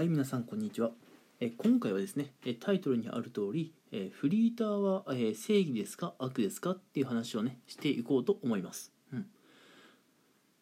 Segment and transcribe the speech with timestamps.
[0.00, 0.92] はい皆さんこんにちは。
[1.40, 9.26] え今回はですねえタイトルにある通りえフリーターはえ正義ですか悪ですかっていう話をねしていこうと思います、うん、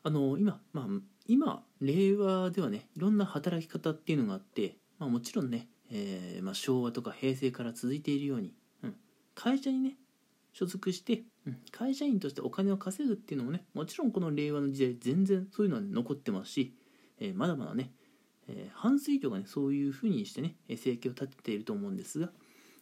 [0.02, 0.86] あの今まあ
[1.28, 8.52] 今令和ではねいろんな働き方っていうのがあって、まあ、もちろんね、えーまあ、昭和とか平成から続いているように、
[8.82, 8.96] うん、
[9.36, 9.92] 会社にね
[10.52, 16.74] 所属して、うん、会社員としてお金を稼ぐっていうのもねもちろんこの令和の時代全然そういうのは、ね、残ってますし、
[17.20, 17.92] えーまだまだね
[18.48, 22.30] えー半数以上がねそういうふうにしてねえ生計を立てていると思うんですが、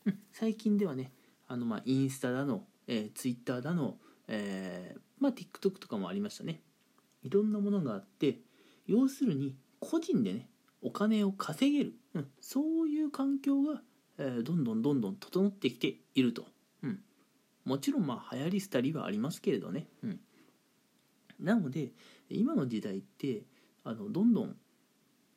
[0.06, 1.12] うん、最近ではね
[1.48, 3.96] あのまあインスタだの、えー、ツイッターだの、
[4.28, 6.60] えーまあ TikTok とかもありましたね。
[7.22, 8.40] いろんなものがあって
[8.86, 10.48] 要するに個人でね
[10.82, 13.80] お金を稼げる、うん、そういう環境が、
[14.18, 16.44] えーどんどんどんどん整ってきていると、
[16.82, 17.00] うん、
[17.64, 20.20] もちろんまあ流行り廃りはありますけれどね、うん、
[21.40, 21.92] なので
[22.28, 23.44] 今の時代って
[23.84, 24.56] あのどんどん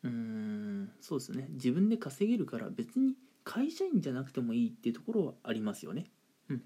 [0.04, 6.06] うーんそうですね自分で稼げるから別に会社員じゃなくてもいいっていうところはありますよね。
[6.50, 6.60] うん、っ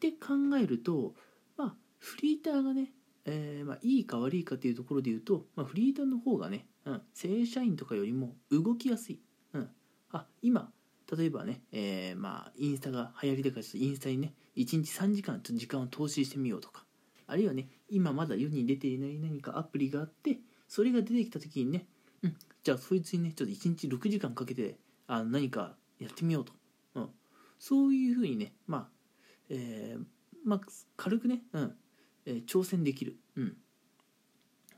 [0.00, 1.14] て考えると
[1.56, 2.92] まあフリーターがね、
[3.24, 9.20] えーまあ、いいか悪いかっていうところで言うと、まあ、フリーターの方がね、うん、正社員とかよりも動きやすい。
[9.52, 9.68] うん、
[10.12, 10.70] あ今
[11.16, 16.84] 例えばね、えーまあ、インスタが流行りだからちょっとインスタにね1日3時間ちょっと時間を投資してみようとか
[17.26, 20.38] あるいはね今まだ世に出ていない何かアプリがあって
[20.68, 21.86] それが出てきた時にね
[22.24, 26.52] うん、じゃあそいつにねちょっと1日6時間かけてあ何かやってみようと、
[26.94, 27.10] うん、
[27.58, 28.88] そういうふうにねまあ、
[29.50, 30.04] えー
[30.44, 30.60] まあ、
[30.96, 31.74] 軽くね、うん。
[32.26, 33.56] えー挑戦できる、うん、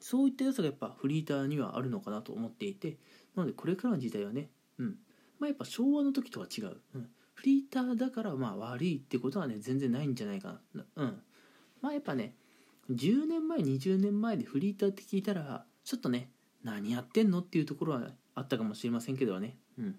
[0.01, 2.97] そういった良さがやっぱフリーターにはあるのかなと思っていて
[3.37, 4.97] なのでこれからの時代はね、うん。
[5.39, 11.23] まあ、やっぱ昭和の時とは違う、うん、フリーターだからまあ悪いってことはね全然ないんじゃないかな、うん、
[11.83, 12.35] まあやっぱね
[12.91, 16.31] 10年前20年前でフリーターって聞いたらちょっとね
[16.67, 19.97] 何やってんのっていうところはあったかもしれませんけどね、うん、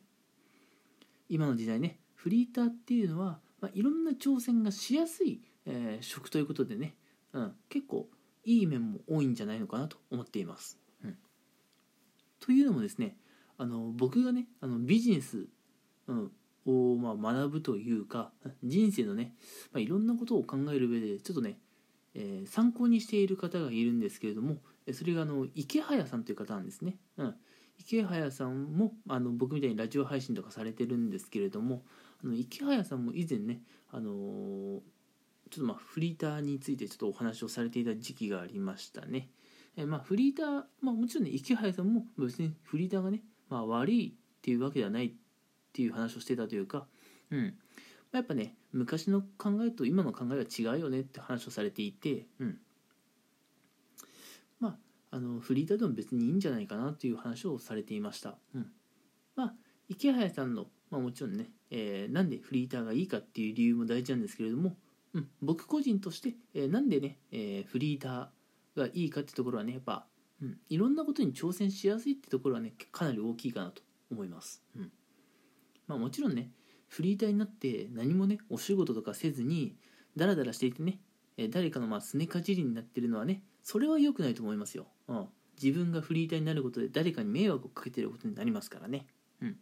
[1.29, 6.95] 今の時代ねフリーターっていうのは、まあ、いろんな挑戦がしやすい、えー職ということでね、
[7.31, 8.09] うん、結構
[8.43, 10.77] いい面も多いんじゃないのかなと思っています。
[11.03, 11.17] うん、
[12.41, 13.15] というのもですね
[13.57, 15.47] あの僕がねあのビジネス、
[16.07, 16.31] うん、
[16.65, 18.31] をまあ学ぶというか
[18.63, 19.33] 人生のね、
[19.71, 21.59] まあ、いろんなことを考える上でちょっとね、
[22.13, 24.57] えー参考にしている方がいるんですけれども
[24.93, 26.97] それがあの池早さんという方なんですね。
[27.17, 27.35] うん、
[27.79, 31.83] 池早さんもあの僕みたいにラジオ配信とかされてるんですけれども
[32.23, 33.61] あの池早さんも以前ね、
[33.91, 34.79] あのー
[35.49, 39.29] ちょっとまあフリーターについてちょっとお話をされていた時期がありましたね。
[39.75, 45.11] えまあフリーター、まあ、もちろんね池早さんも別にフリーターがね、まあ、悪いっていうわけではないっ
[45.73, 46.87] ていう話をしてたというか、
[47.31, 47.55] うん
[48.11, 52.57] ま、やっぱね昔の考えと今の考えは違うよねって話をされていて、うん、
[55.17, 58.37] あのフリーターでも別にいいんじゃないかなという話をされていました。
[58.53, 58.67] うん、
[59.35, 59.53] まあ
[59.89, 64.75] 池早さんの、まあ、もちろんね、えーなんでフリーターがいいかっていう理由も大事なんですけれども、
[65.13, 70.05] うん、僕個人として、えーなんでね、えーフリーターがいいかってところはねやっぱ、
[70.39, 74.61] うん、いろんなことに挑戦しやすいってところはねかなり大きいかなと思います。
[74.75, 74.91] うん。
[75.87, 76.51] まあ、もちろんね
[76.89, 79.77] フリーターになって何もねお仕事とかせずに
[80.15, 80.99] ダラダラしていてね
[81.49, 85.27] 誰かのまあすねかじりになってるのはねそれは良くないと思いますよ、うん、
[85.61, 89.07] 自分がフリーターになることで誰かに迷惑をかけてることになりますからね、
[89.41, 89.57] うん、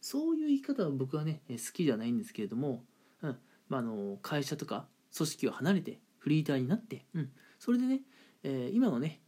[0.00, 2.84] そういう言い方は僕はね好きじゃないんですけれども、
[3.22, 3.38] うん。
[3.68, 4.86] まあ、の会社とか
[5.16, 8.00] 組織を離れてフリーターになって、うん、それでね、
[8.42, 9.20] えー今のね、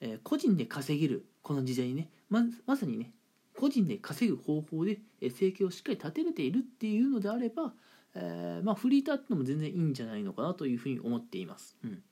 [0.00, 3.12] えー個人で稼げるこの時代にねままさにね
[3.56, 7.74] 個人で稼ぐ方法で生計をしっかり立てれているっていうのであれば、
[8.14, 11.76] えーまあ、フリーターってのも全然いいんじゃないのかなというふうに思っています。
[11.84, 12.02] うん、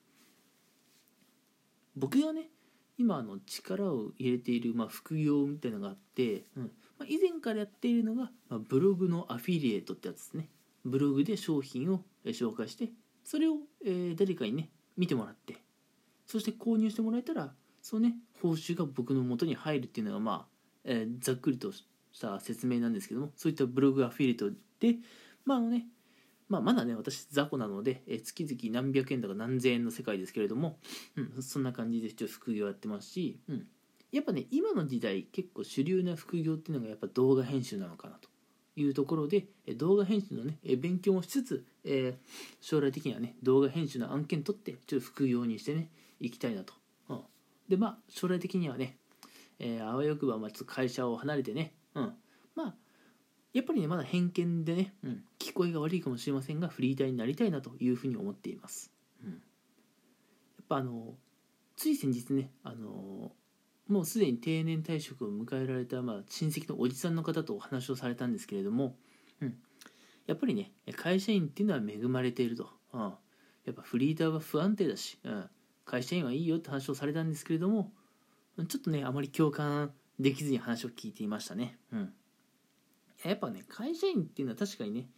[1.97, 2.51] 僕がね
[2.99, 6.63] 今の力を入れている、まあ、副業みたいなのがあって、うん。
[6.99, 10.51] まあ、以前からやっているのが、まあ、ブログのアフィリエイトってやつですね。
[10.85, 12.91] ブログで商品を紹介して
[13.25, 15.57] それを、え誰かにね見てもらって
[16.27, 20.47] そして購入してもらえたらそのね報酬が僕の元に入るっていうのがまあ、
[20.85, 21.85] えざっくりとし
[22.21, 24.51] た説明なんですけどもそういったブログアフィリエイト
[24.81, 24.97] で
[25.45, 25.87] まああのね
[26.49, 30.79] まあ、まだね私雑魚なので、え月々何百円とか何千円の世界ですけれども、
[31.17, 33.67] うん、そんな感じで一応副業やってますし、うん、
[34.13, 38.29] やっぱね今の時代結構主流な副業っていうのがやっぱ動画編集なのかなと
[38.81, 42.29] いうところでえ動画編集のねえ勉強もしつつ、えー
[42.61, 45.91] 将来的にはね動画編集の案件取ってちょっと副業にしてね
[46.21, 46.73] いきたいなと、
[47.09, 47.21] うん、
[47.69, 48.97] でまあ将来的にはね、
[49.59, 52.13] えーあわよくばまあちょっと会社を離れてね、うん、
[52.55, 52.75] まあ
[53.53, 58.93] やっぱりねまだ偏見でね、うん、聞こえが悪いかもしれませんがフリーターになりたいなというふうに思っています、
[59.25, 59.39] うん、やっ
[60.69, 61.15] ぱあの
[61.77, 63.33] つい先日ねあの
[63.89, 68.97] もうすでに定年退職を迎えられた、まあ、親戚のおじさんの方とお話をされたんですけれども、
[69.41, 69.57] うん、
[70.27, 73.09] やっぱりね会社員っていうのは恵まれていると、うん、や
[73.71, 75.45] っぱフリーターは不安定だし、うん、
[75.87, 77.91] 会社員はいいよって話をされたんですけれども
[78.69, 82.13] ちょっとねあまり共感できずに話を聞いていましたね、うん、
[83.25, 85.09] やっぱね会社員っていうのは確かにね、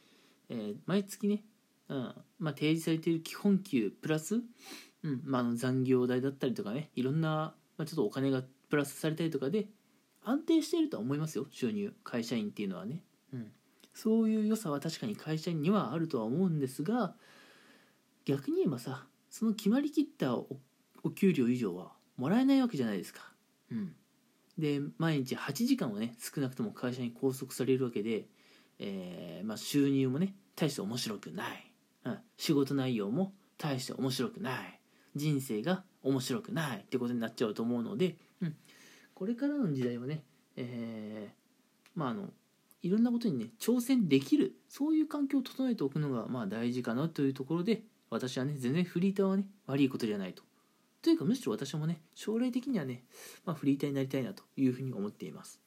[0.49, 1.43] えー、毎月ね、
[1.88, 4.37] うんまあ、提示されている基本給プラス、
[5.02, 9.67] うんまあ、の残業代だったりとかねいろんな、まあ、ちょっとお金がプラスされたりとかで
[10.25, 13.02] 安定しているとは思いますよ収入会社員っていうのはね、
[13.32, 13.52] うん、
[13.94, 17.14] そういう良さは確かに会社員にはあるとは思うんですが
[18.25, 20.47] 逆に言えばさその決まりきったお
[21.14, 23.32] 給料以上はもらえないわけじゃないですか。
[23.73, 23.94] うん、
[24.60, 28.26] で毎日8時間はね少なくとも会社に拘束されるわけで、
[28.78, 31.72] えー、まあ、収入もね大して面白くない、
[32.04, 34.80] うん、仕事内容も大して面白くない。
[35.14, 36.78] 人生が面白くない。
[36.78, 38.56] ってことになっちゃうと思うので、うん、
[39.14, 40.22] これからの時代はね、
[40.56, 42.30] えー、まああの
[42.82, 50.42] いろんなことにね挑戦できるそういう環境を整えておくのがまあ大事かなというところで私はね全然フリーターはね悪いことじゃないと。
[51.02, 53.05] というかむしろ私もね将来的にはね、
[53.44, 55.61] まあ、フリーターになりたいなというふうに思っています。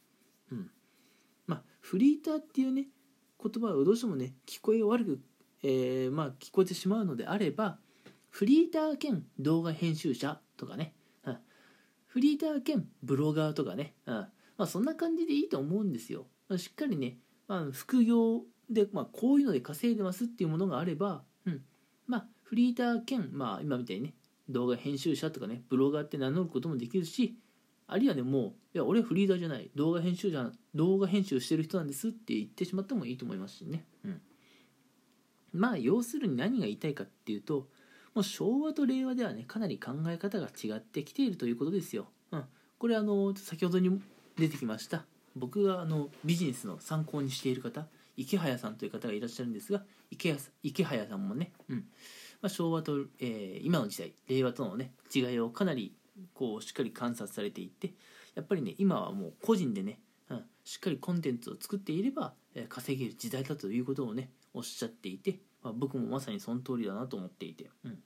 [0.51, 0.69] うん
[1.47, 2.87] まあ、フリーターっていうね
[3.41, 5.21] 言葉はどうしてもね聞こえ悪く、
[5.63, 7.79] えー、まあ、聞こえてしまうのであれば
[8.29, 10.93] フリーター兼動画編集者とかね、
[11.25, 11.37] うん、
[12.07, 16.27] フリーター兼ブロガーとかね、うんまあ、そんな感じでいいと思うんですよ。
[16.57, 21.61] しっかりね、まあ、副業で、まあ、こういうので稼いでますっていうものがあれば、うん、
[22.07, 24.13] まあフリーター兼、まあ、今みたいにね
[24.49, 27.37] 動画編集者とかねブロガーって名乗ることもできるし
[27.87, 34.21] あるいはねもういや俺フリーターじゃない動画編集者動画編集してる人なんですって言ってしまってもいいと思いますしね、うん、
[35.53, 37.67] まあ要するに何が言いたいかっていうと
[38.13, 42.43] もう昭和と令和ではねかなり考え方が違ってきているということですよ、うん、
[42.77, 44.01] これあの先ほどに
[44.37, 45.05] 出てきました。
[45.35, 51.85] 僕があのビジネスの参考にしている方池早さんという方がいらっしゃるんですが池池早さんもね、うん。
[52.43, 55.95] まあ、昭和と、えー、今の時代令和とのね違いをかなり
[56.33, 57.93] こうしっかり観察されていて
[58.35, 59.99] やっぱりね今はもう個人でね、
[60.29, 67.99] うん、しっかりコンテンツを作っていれば、えー、稼げる時代だということをねおっしゃっていて、まあ、僕もまさにその通りだなと思っていて、うん、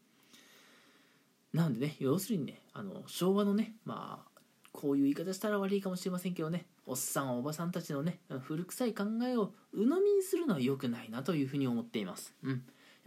[1.51, 4.39] なんでね要するにねあの昭和のねまあ
[4.71, 12.35] こういう言い方したら悪いかもしれませんけどねおっさんおばさんたちのね古臭い考えを鵜呑みにするのは良くないなというふうに思っています。
[12.43, 12.57] うん、や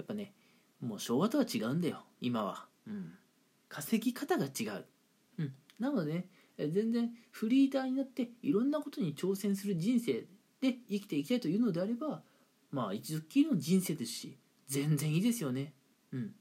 [0.02, 0.32] っぱね
[0.80, 2.66] もう昭和とは違うんだよ今は。
[2.86, 3.12] うん、
[3.68, 4.84] 稼ぎ方が違う。
[5.38, 6.28] うん、なのでね
[6.58, 10.26] 全然フリーターになっていろんなことに挑戦する人生
[10.60, 12.22] で生きていきたいというのであれば
[12.70, 14.38] まあ一度きりの人生ですし
[14.68, 15.72] 全然いいですよね。
[16.12, 16.34] うん、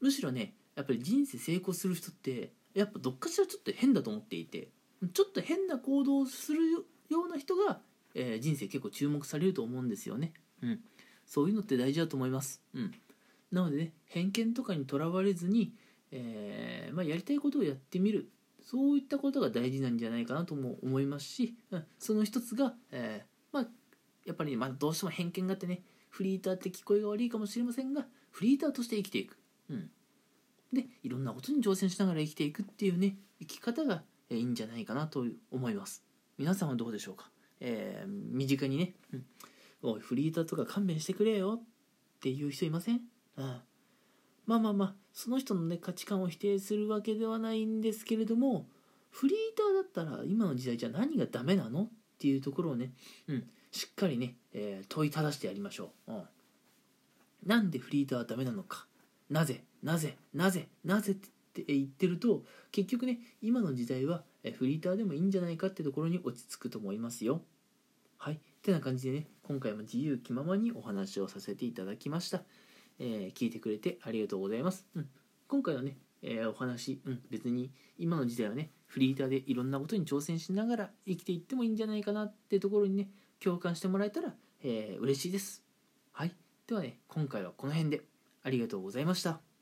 [0.00, 4.68] むしろねやっぱり人生成功する人ってやっぱどっかしらちょっと変だと思っていて
[5.12, 6.58] ちょっと変な行動をする
[7.08, 7.80] ような人が、
[8.14, 10.32] えー、人生結構注目されると思うんですよね。
[10.62, 10.80] うん、
[11.26, 12.62] そういうのって大事だと思います。
[12.74, 12.92] うん、
[13.50, 15.72] なのでね偏見とかにとらわれずに、
[16.10, 18.30] えー、まあ、やりたいことをやってみる。
[18.62, 23.66] そういったことが大事なんじゃないかなとも思いますし、うん、その一つが、えー、まあ、
[24.24, 29.38] やっぱり、ねまあ、どうしても偏見があってねフリーターって聞こえが悪いかもしれませんがフリーターとして生きていく。
[29.68, 29.90] うん。
[30.72, 36.02] でいろんなことに挑戦しながら生きていくっていうね生き方がいいんじゃないかなと思います。
[36.38, 37.30] 皆さんはどうでしょうか、
[37.60, 39.24] えー、身近にね、うん、
[39.82, 41.64] おいフリーターとか勘弁してくれよっ
[42.20, 43.02] ていう人いません、
[43.36, 43.60] うん、
[44.46, 48.66] まあまあまあその人のね価値観を否定するわけではないんですけれども
[49.10, 51.88] フリーターだったら今の時代じゃ何がダメなのっ
[52.18, 52.92] ていうところをね、
[53.28, 56.22] うん、しっかりね、えー、問いただしてやりましょう、うん、
[57.46, 58.86] なんでフリーターはダメなのか。
[59.30, 64.22] なぜなぜなぜなぜって言ってると結局ね今の時代は
[64.58, 67.40] フリーターでもいいんじゃないかってところに落ち着くと思いますよ。
[68.18, 68.34] はい。
[68.34, 72.42] ってな感じでね今回も自由気ままにお話をさせていただきました、
[72.98, 75.08] えー、聞いてくれてありがとうございます、うん、
[75.48, 83.08] 今回はね、えー、お話、うん、別に今の時代はねフリーターでいろんなことに挑戦しながら生きていってもいいんじゃないかなってところにね
[83.42, 85.64] 共感してもらえたら、えー、嬉しいです。
[86.12, 86.32] はい。
[86.66, 88.02] ではね今回はこの辺で
[88.42, 89.53] ありがとうございました。